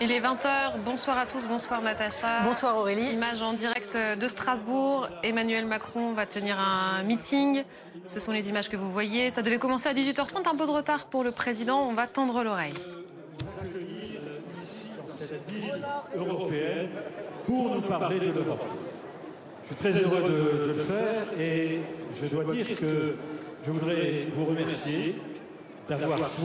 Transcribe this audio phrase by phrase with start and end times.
[0.00, 0.78] Il est 20h.
[0.84, 1.44] Bonsoir à tous.
[1.48, 2.42] Bonsoir Natacha.
[2.44, 3.10] Bonsoir Aurélie.
[3.10, 5.08] Image en direct de Strasbourg.
[5.24, 7.64] Emmanuel Macron va tenir un meeting.
[8.06, 9.30] Ce sont les images que vous voyez.
[9.30, 10.48] Ça devait commencer à 18h30.
[10.48, 11.80] Un peu de retard pour le président.
[11.88, 12.74] On va tendre l'oreille.
[16.16, 16.88] européenne
[17.46, 18.64] pour nous parler de l'Europe.
[19.62, 21.80] Je suis très heureux de, de le faire et
[22.20, 23.16] je dois dire que
[23.66, 25.16] je voudrais vous remercier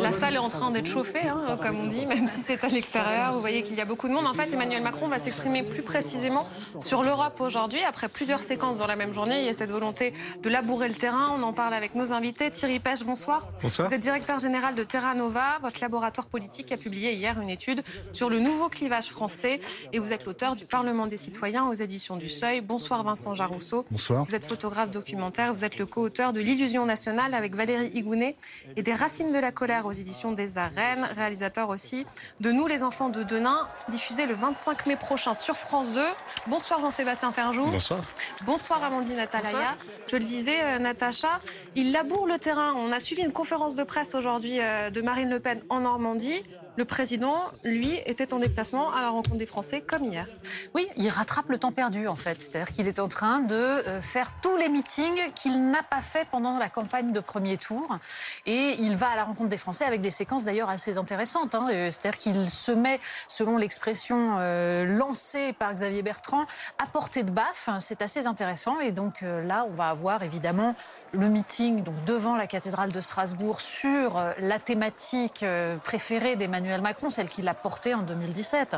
[0.02, 2.70] la salle est en train d'être chauffée, hein, comme on dit, même si c'est à
[2.70, 3.34] l'extérieur.
[3.34, 4.26] Vous voyez qu'il y a beaucoup de monde.
[4.26, 6.48] En fait, Emmanuel Macron va s'exprimer plus précisément
[6.80, 7.84] sur l'Europe aujourd'hui.
[7.84, 10.94] Après plusieurs séquences dans la même journée, il y a cette volonté de labourer le
[10.94, 11.36] terrain.
[11.38, 12.52] On en parle avec nos invités.
[12.52, 13.48] Thierry Pêche, bonsoir.
[13.62, 13.90] Bonsoir.
[13.90, 15.60] Vous êtes directeur général de Terra Nova.
[15.62, 17.84] Votre laboratoire politique a publié hier une étude
[18.14, 19.60] sur le nouveau clivage français.
[19.92, 22.62] Et vous êtes l'auteur du Parlement des citoyens aux éditions du Seuil.
[22.62, 23.86] Bonsoir Vincent Jarousseau.
[23.92, 24.26] Bonsoir.
[24.26, 25.54] Vous êtes photographe documentaire.
[25.54, 28.36] Vous êtes le co-auteur de L'illusion nationale avec Valérie Higounet
[28.76, 32.06] et des Racines de la colère aux éditions des Arènes, réalisateur aussi
[32.40, 36.02] de Nous les enfants de Denain, diffusé le 25 mai prochain sur France 2.
[36.48, 37.66] Bonsoir Jean-Sébastien Ferjou.
[37.66, 38.02] Bonsoir.
[38.46, 39.76] Bonsoir Amandine Atalaya.
[40.08, 41.40] Je le disais, euh, Natacha,
[41.76, 42.74] il laboure le terrain.
[42.78, 46.44] On a suivi une conférence de presse aujourd'hui euh, de Marine Le Pen en Normandie.
[46.76, 50.26] Le président, lui, était en déplacement à la rencontre des Français comme hier.
[50.74, 52.42] Oui, il rattrape le temps perdu en fait.
[52.42, 56.28] C'est-à-dire qu'il est en train de euh, faire tous les meetings qu'il n'a pas fait
[56.32, 58.00] pendant la campagne de premier tour.
[58.48, 61.54] Et il va à la rencontre des Français avec des séquences d'ailleurs assez intéressantes.
[61.54, 61.68] Hein.
[61.72, 66.46] Euh, c'est-à-dire qu'il se met, selon l'expression euh, lancée par Xavier Bertrand,
[66.80, 67.70] à portée de baffe.
[67.82, 68.80] C'est assez intéressant.
[68.80, 70.74] Et donc là, on va avoir évidemment
[71.12, 75.46] le meeting donc, devant la cathédrale de Strasbourg sur la thématique
[75.84, 78.76] préférée d'Emmanuel Macron, celle qu'il a portée en 2017,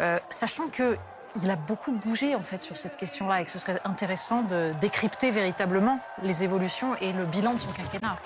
[0.00, 0.96] euh, sachant que
[1.42, 5.98] il a beaucoup bougé sur cette question-là et que ce serait intéressant de décrypter véritablement
[6.22, 8.16] les évolutions et le bilan de son quinquennat.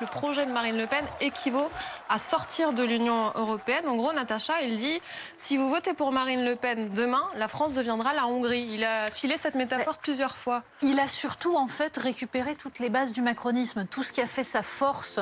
[0.00, 1.70] Le projet de Marine Le Pen équivaut
[2.08, 3.88] à sortir de l'Union européenne.
[3.88, 5.00] En gros, Natacha, il dit
[5.36, 8.68] si vous votez pour Marine Le Pen demain, la France deviendra la Hongrie.
[8.72, 10.62] Il a filé cette métaphore plusieurs fois.
[10.82, 14.26] Il a surtout en fait récupéré toutes les bases du macronisme, tout ce qui a
[14.26, 15.20] fait sa force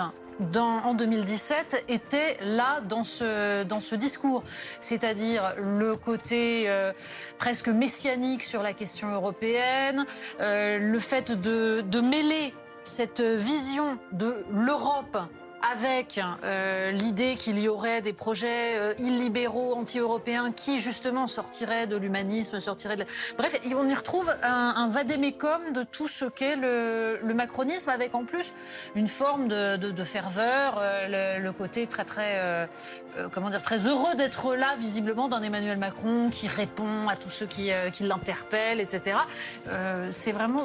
[0.57, 4.43] en 2017 était là dans ce, dans ce discours,
[4.81, 6.93] c'est-à-dire le côté euh,
[7.39, 10.05] presque messianique sur la question européenne,
[10.41, 12.53] euh, le fait de mêler
[12.85, 15.19] cette vision de l'Europe
[15.73, 21.97] avec euh, l'idée qu'il y aurait des projets euh, illibéraux, anti-européens, qui justement sortiraient de
[21.97, 23.05] l'humanisme, sortiraient de...
[23.39, 28.25] Bref, on y retrouve un, un vadémécum de tout ce qu'est le, macronisme, avec en
[28.25, 28.53] plus
[28.95, 32.69] une forme de, ferveur, euh, le, côté très très,
[33.33, 37.47] comment dire, très heureux d'être là, visiblement, d'un Emmanuel Macron qui répond à tous ceux
[37.47, 37.71] qui,
[38.01, 39.19] l'interpellent, etc.
[40.11, 40.65] c'est vraiment,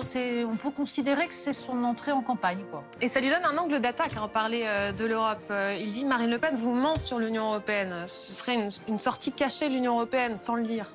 [0.49, 2.63] on peut considérer que c'est son entrée en campagne.
[2.71, 2.83] Quoi.
[3.01, 5.39] Et ça lui donne un angle d'attaque, en hein, parler de l'Europe.
[5.51, 8.05] Euh, il dit Marine Le Pen vous ment sur l'Union européenne.
[8.07, 10.91] Ce serait une, une sortie cachée de l'Union européenne, sans le dire.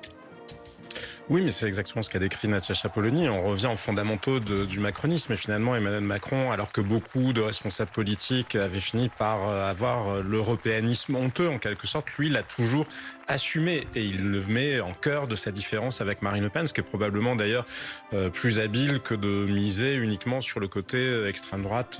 [1.27, 3.29] Oui, mais c'est exactement ce qu'a décrit Natacha Polony.
[3.29, 5.33] On revient aux fondamentaux du macronisme.
[5.33, 10.07] Et finalement, Emmanuel Macron, alors que beaucoup de responsables politiques avaient fini par euh, avoir
[10.07, 12.85] euh, l'européanisme honteux, en quelque sorte, lui, il a toujours
[13.27, 13.87] assumé.
[13.95, 16.81] Et il le met en cœur de sa différence avec Marine Le Pen, ce qui
[16.81, 17.65] est probablement d'ailleurs
[18.13, 21.99] euh, plus habile que de miser uniquement sur le côté extrême droite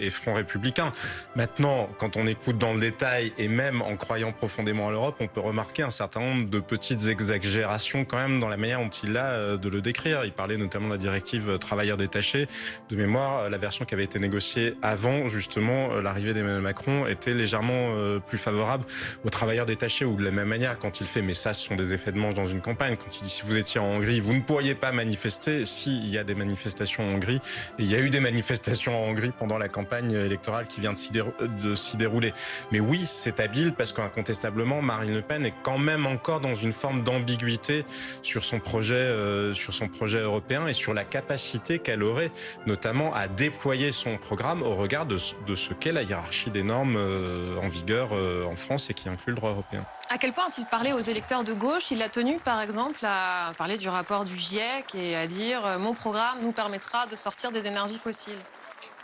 [0.00, 0.94] et front républicain.
[1.36, 5.26] Maintenant, quand on écoute dans le détail, et même en croyant profondément à l'Europe, on
[5.26, 9.16] peut remarquer un certain nombre de petites exagérations quand même dans la manière dont il
[9.16, 10.24] a euh, de le décrire.
[10.24, 12.46] Il parlait notamment de la directive euh, travailleurs détachés.
[12.88, 17.34] De mémoire, euh, la version qui avait été négociée avant justement l'arrivée d'Emmanuel Macron était
[17.34, 17.94] légèrement
[18.26, 18.84] plus favorable
[19.24, 21.74] aux travailleurs détachés ou de la même manière quand il fait, mais ça ce sont
[21.74, 24.20] des effets de manche dans une campagne, quand il dit si vous étiez en Hongrie,
[24.20, 27.40] vous ne pourriez pas manifester, s'il y a des manifestations en Hongrie,
[27.78, 30.92] et il y a eu des manifestations en Hongrie pendant la campagne électorale qui vient
[30.92, 32.32] de s'y dérouler.
[32.72, 36.72] Mais oui, c'est habile parce qu'incontestablement, Marine Le Pen est quand même encore dans une
[36.72, 37.84] forme d'ambiguïté
[38.22, 42.30] sur son projet, euh, sur son projet européen et sur la capacité qu'elle aurait,
[42.66, 46.96] notamment à déployer son programme au regard de, de ce qu'est la hiérarchie des normes
[46.96, 49.84] euh, en vigueur euh, en France et qui inclut le droit européen.
[50.10, 51.90] À quel point a-t-il parlé aux électeurs de gauche?
[51.90, 55.78] Il a tenu, par exemple, à parler du rapport du GIEC et à dire euh,
[55.78, 58.38] mon programme nous permettra de sortir des énergies fossiles.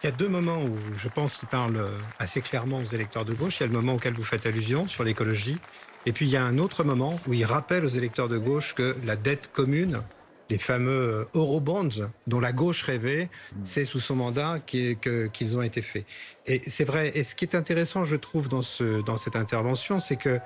[0.02, 1.78] Il y a deux moments où je pense qu'il parle
[2.18, 3.60] assez clairement aux électeurs de gauche.
[3.60, 5.58] Il y a le moment auquel vous faites allusion sur l'écologie
[6.06, 8.74] et puis il y a un autre moment où il rappelle aux électeurs de gauche
[8.74, 10.02] que la dette commune,
[10.48, 13.28] les fameux euh, Eurobonds dont la gauche rêvait,
[13.62, 16.04] c'est sous son mandat qu'ils ont été faits.
[16.46, 17.12] Et c'est vrai.
[17.14, 20.40] Et ce qui est intéressant, je trouve, dans, ce, dans cette intervention, c'est que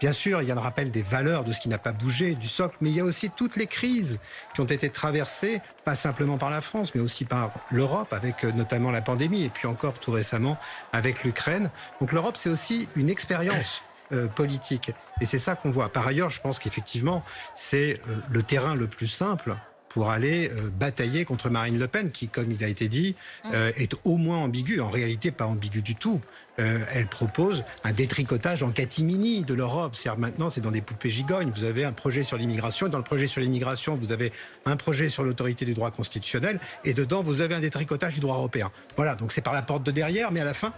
[0.00, 2.34] Bien sûr, il y a le rappel des valeurs, de ce qui n'a pas bougé,
[2.34, 4.18] du socle, mais il y a aussi toutes les crises
[4.54, 8.52] qui ont été traversées, pas simplement par la France, mais aussi par l'Europe, avec euh,
[8.52, 10.56] notamment la pandémie, et puis encore tout récemment
[10.94, 11.68] avec l'Ukraine.
[12.00, 13.82] Donc l'Europe, c'est aussi une expérience.
[14.12, 14.90] Euh, politique.
[15.20, 15.88] Et c'est ça qu'on voit.
[15.88, 17.22] Par ailleurs, je pense qu'effectivement,
[17.54, 19.54] c'est euh, le terrain le plus simple
[19.88, 23.14] pour aller euh, batailler contre Marine Le Pen, qui, comme il a été dit,
[23.44, 23.54] mm.
[23.76, 24.80] est au moins ambiguë.
[24.80, 26.20] En réalité, pas ambiguë du tout.
[26.60, 29.96] Euh, elle propose un détricotage en catimini de l'Europe.
[29.96, 31.50] cest maintenant, c'est dans des poupées gigognes.
[31.54, 32.88] Vous avez un projet sur l'immigration.
[32.88, 34.32] Dans le projet sur l'immigration, vous avez
[34.66, 36.60] un projet sur l'autorité du droit constitutionnel.
[36.84, 38.70] Et dedans, vous avez un détricotage du droit européen.
[38.96, 40.72] Voilà, donc c'est par la porte de derrière, mais à la fin,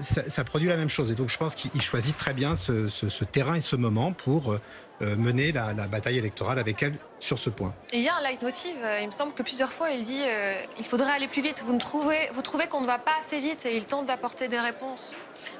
[0.00, 1.10] ça, ça, produit la même chose.
[1.10, 4.58] Et donc, je pense qu'il choisit très bien ce, terrain et ce moment pour
[5.02, 7.72] euh, mener la, bataille électorale avec elle sur ce point.
[7.90, 10.22] Et il y a un leitmotiv, euh, il me semble que plusieurs fois il dit
[10.26, 11.62] euh, il faudrait aller plus vite.
[11.64, 14.48] Vous, ne trouvez, vous trouvez qu'on ne va pas assez vite et il tente d'apporter
[14.48, 15.16] des réponses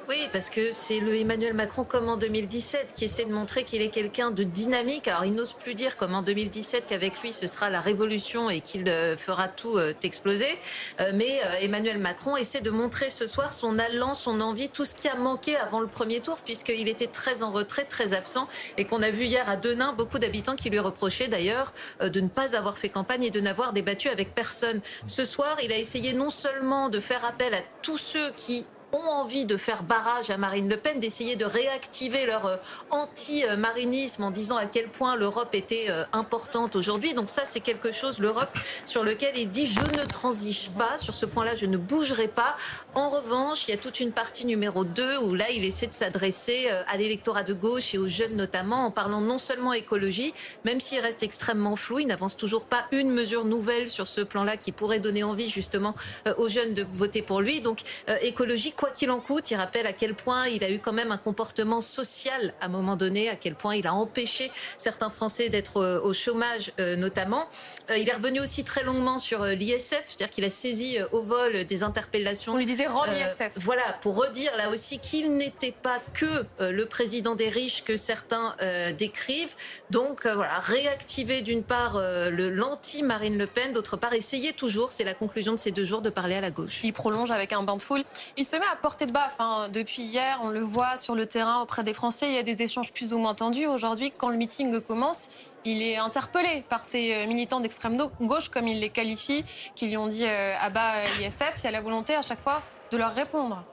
[0.07, 3.81] oui, parce que c'est le Emmanuel Macron comme en 2017 qui essaie de montrer qu'il
[3.81, 5.07] est quelqu'un de dynamique.
[5.07, 8.61] Alors il n'ose plus dire comme en 2017 qu'avec lui ce sera la révolution et
[8.61, 10.57] qu'il euh, fera tout euh, exploser.
[10.99, 14.95] Euh, mais Emmanuel Macron essaie de montrer ce soir son allant, son envie, tout ce
[14.95, 18.47] qui a manqué avant le premier tour puisqu'il était très en retrait, très absent
[18.77, 22.27] et qu'on a vu hier à Denain beaucoup d'habitants qui lui reprochaient d'ailleurs de ne
[22.27, 24.81] pas avoir fait campagne et de n'avoir débattu avec personne.
[25.07, 29.09] Ce soir, il a essayé non seulement de faire appel à tous ceux qui ont
[29.09, 32.57] envie de faire barrage à Marine Le Pen, d'essayer de réactiver leur euh,
[32.89, 37.13] anti-marinisme en disant à quel point l'Europe était euh, importante aujourd'hui.
[37.13, 41.15] Donc ça, c'est quelque chose, l'Europe, sur lequel il dit je ne transige pas, sur
[41.15, 42.55] ce point-là, je ne bougerai pas.
[42.95, 45.93] En revanche, il y a toute une partie numéro 2 où là, il essaie de
[45.93, 50.33] s'adresser euh, à l'électorat de gauche et aux jeunes notamment, en parlant non seulement écologie,
[50.65, 54.57] même s'il reste extrêmement flou, il n'avance toujours pas une mesure nouvelle sur ce plan-là
[54.57, 55.95] qui pourrait donner envie justement
[56.37, 57.61] aux jeunes de voter pour lui.
[57.61, 57.81] Donc
[58.21, 59.51] écologie, quoi qu'il en coûte.
[59.51, 62.67] Il rappelle à quel point il a eu quand même un comportement social à un
[62.67, 66.95] moment donné, à quel point il a empêché certains Français d'être euh, au chômage euh,
[66.95, 67.47] notamment.
[67.91, 71.65] Euh, il est revenu aussi très longuement sur l'ISF, c'est-à-dire qu'il a saisi au vol
[71.65, 72.53] des interpellations.
[72.53, 73.51] On lui disait rends l'ISF.
[73.57, 78.55] Voilà, pour redire là aussi qu'il n'était pas que le président des riches que certains
[78.97, 79.55] décrivent.
[79.91, 85.13] Donc voilà, réactiver d'une part le l'anti-Marine Le Pen, d'autre part essayer toujours, c'est la
[85.13, 86.79] conclusion de ces deux jours, de parler à la gauche.
[86.83, 88.03] Il prolonge avec un bain de foule.
[88.37, 89.35] Il se met à portée de baffe.
[89.39, 89.69] Hein.
[89.73, 92.27] Depuis hier, on le voit sur le terrain auprès des Français.
[92.29, 93.67] Il y a des échanges plus ou moins tendus.
[93.67, 95.29] Aujourd'hui, quand le meeting commence,
[95.65, 99.45] il est interpellé par ces euh, militants d'extrême gauche, comme il les qualifie,
[99.75, 101.53] qui lui ont dit euh, à bas l'ISF.
[101.59, 103.63] Il y a la volonté à chaque fois de leur répondre.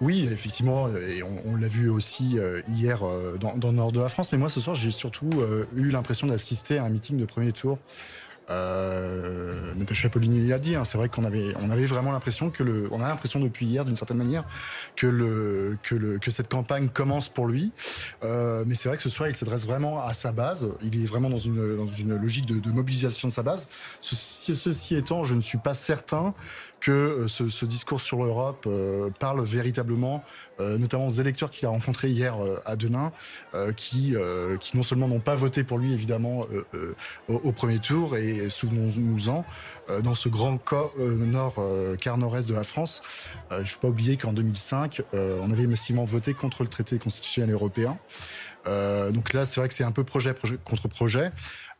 [0.00, 3.00] Oui, effectivement, et on, l'a vu aussi euh, hier
[3.40, 4.30] dans, dans, le nord de la France.
[4.30, 5.30] Mais moi, ce soir, j'ai surtout
[5.74, 7.78] eu l'impression d'assister à un meeting de premier tour
[8.50, 12.62] euh, Natacha Polini l'a dit, hein, c'est vrai qu'on avait, on avait vraiment l'impression que
[12.62, 14.44] le, on a l'impression depuis hier, d'une certaine manière,
[14.96, 17.72] que le, que le, que cette campagne commence pour lui.
[18.24, 20.68] Euh, mais c'est vrai que ce soir, il s'adresse vraiment à sa base.
[20.82, 23.68] Il est vraiment dans une, dans une logique de, mobilisation de sa base.
[24.00, 26.34] Ceci, étant, je ne suis pas certain
[26.80, 30.22] que euh, ce, discours sur l'Europe euh, parle véritablement,
[30.60, 33.12] euh, notamment aux électeurs qu'il a rencontrés hier à Denain,
[33.76, 34.14] qui,
[34.60, 36.46] qui non seulement n'ont pas voté pour lui évidemment
[37.28, 39.44] au, au, premier tour, et souvenons-nous-en,
[40.02, 40.58] dans ce grand
[41.04, 41.62] nord,
[42.00, 43.02] quart nord-est de la France,
[43.50, 47.52] il ne faut pas oublier qu'en 2005, on avait massivement voté contre le traité constitutionnel
[47.52, 47.98] européen.
[48.66, 51.32] donc là, c'est vrai que c'est un peu projet contre projet.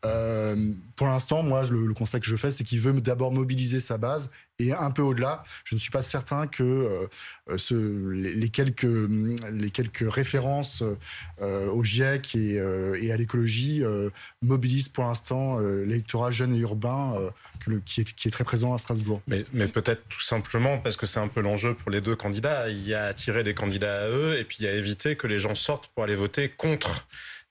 [0.04, 3.80] Euh, pour l'instant, moi, le, le, constat que je fais, c'est qu'il veut d'abord mobiliser
[3.80, 4.30] sa base
[4.60, 5.42] et un peu au-delà.
[5.64, 7.08] Je ne suis pas certain que
[7.50, 10.84] euh, les, quelques, références
[11.40, 12.60] euh, au GIEC et,
[13.12, 13.82] à l'écologie
[14.42, 17.14] mobilisent pour l'instant l'électorat jeune et urbain
[17.84, 19.20] qui, est, très présent à Strasbourg.
[19.26, 22.68] Mais, mais peut-être tout simplement parce que c'est un peu l'enjeu pour les deux candidats.
[22.68, 25.26] Il y a attirer des candidats à eux et puis il y a éviter que
[25.26, 27.06] les gens sortent pour aller voter contre.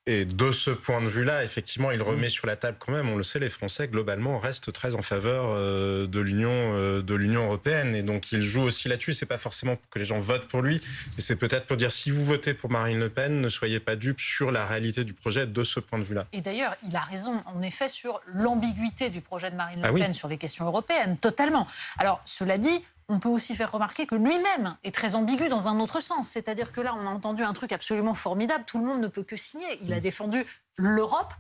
[0.10, 3.10] Et de ce point de vue-là, effectivement, il remet sur la table quand même.
[3.10, 7.14] On le sait, les Français globalement restent très en faveur euh, de l'Union, euh, de
[7.14, 9.12] l'Union européenne, et donc il joue aussi là-dessus.
[9.12, 10.82] C'est pas forcément pour que les gens votent pour lui,
[11.18, 13.98] mais c'est peut-être pour dire si vous votez pour Marine Le Pen, ne soyez pas
[13.98, 16.26] dupes sur la réalité du projet de ce point de vue-là.
[16.32, 19.92] Et d'ailleurs, il a raison, en effet, sur l'ambiguïté du projet de Marine Le ah
[19.92, 20.16] Pen oui.
[20.16, 21.68] sur les questions européennes, totalement.
[21.98, 25.80] Alors, cela dit, on peut aussi faire remarquer que lui-même est très ambigu dans un
[25.80, 26.28] autre sens.
[26.28, 28.66] C'est-à-dire que là, on a entendu un truc absolument formidable.
[28.66, 29.80] Tout le monde ne peut que signer.
[29.82, 30.02] Il a mm.
[30.02, 30.46] défendu
[30.76, 31.34] l'Europe.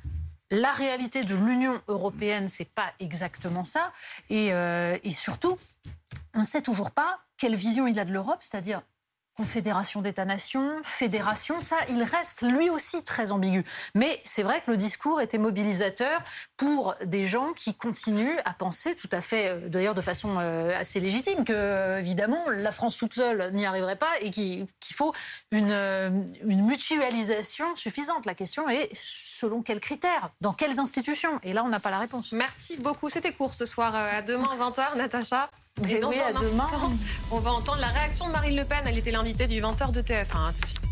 [0.49, 3.91] La réalité de l'Union européenne, c'est pas exactement ça.
[4.29, 5.57] Et, euh, et surtout,
[6.33, 8.81] on ne sait toujours pas quelle vision il a de l'Europe, c'est-à-dire
[9.37, 13.63] confédération d'États-nations, fédération, ça, il reste lui aussi très ambigu.
[13.93, 16.21] Mais c'est vrai que le discours était mobilisateur
[16.57, 20.75] pour des gens qui continuent à penser tout à fait, euh, d'ailleurs de façon euh,
[20.75, 25.13] assez légitime, que évidemment la France toute seule n'y arriverait pas et qu'il faut
[25.51, 26.09] une, euh,
[26.43, 28.25] une mutualisation suffisante.
[28.25, 31.99] La question est selon quels critères, dans quelles institutions Et là, on n'a pas la
[31.99, 32.31] réponse.
[32.31, 33.09] Merci beaucoup.
[33.09, 33.93] C'était court ce soir.
[33.93, 35.47] À demain, 20h, Natacha.
[35.89, 36.67] Et, oui, à demain.
[37.31, 38.79] on va entendre la réaction de Marine Le Pen.
[38.85, 40.53] Elle était l'invitée du 20h de TF1.
[40.53, 40.86] tout de suite.